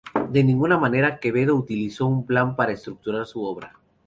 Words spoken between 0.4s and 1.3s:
ninguna manera